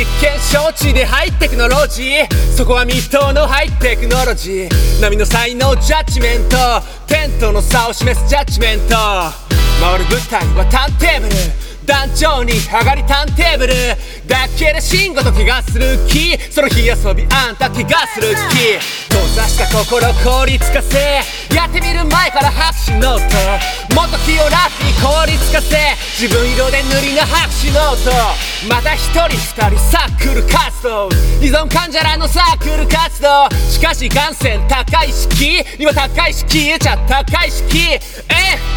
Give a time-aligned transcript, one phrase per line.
[0.00, 2.26] 実験承知でハイテクノロジー
[2.56, 5.02] そこは未踏のハイテクノロジー。
[5.02, 6.56] 波の才能ジャッジメント。
[7.06, 8.96] テントの差を示すジャッジメント。
[8.96, 11.34] 回る舞台はターンテーブル。
[11.84, 13.74] 団長に上がりターンテーブル。
[14.26, 16.38] だけで慎吾と怪我する気。
[16.50, 18.80] その日遊びあんた怪我する気。
[19.12, 20.96] 閉ざした心凍りつかせ。
[21.54, 23.94] やってみる前から拍手ノート。
[23.94, 25.76] もっと気を楽に凍りつかせ。
[26.20, 28.10] 自分色で塗りの拍手ノート
[28.68, 31.08] また一人二人サークル活動
[31.40, 38.00] 依存患者らのサークル活動しかし眼線高い式今高い式消えちゃ高い式え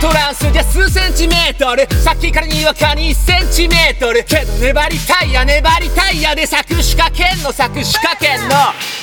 [0.00, 1.86] トランスじゃ数センチメートル。
[2.02, 4.24] さっきからにわかに1センチメートル。
[4.24, 8.56] けど粘りたいや粘りたいやで咲く仕掛けんの咲く仕掛けんの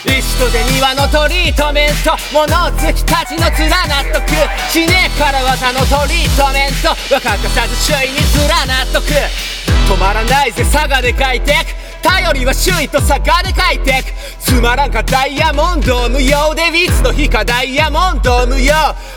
[0.06, 4.28] 石とで庭のトリートメント物好きたちの面納得
[4.72, 5.06] しね。
[5.06, 14.62] えから技のトリートメント若かさず周囲に面納得止まらないぜ佐賀で書いてく頼りは周囲と差がで書いてくつ。
[14.62, 18.74] まらんかダイヤモンド無用でいつの日かダイヤモンド無用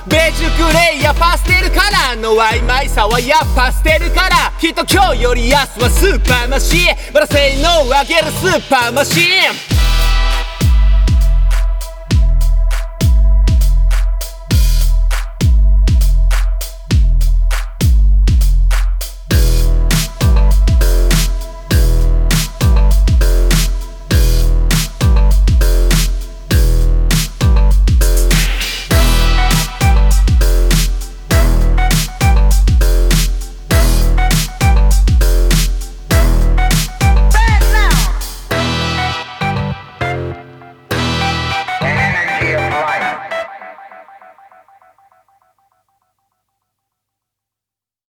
[0.08, 6.96] ベージュグレーやパステルカラーの曖昧さはやっぱ捨てるからきっと今日より明日はスーパーマシン。
[7.12, 9.79] まだ性能を上げるスーパーマシン。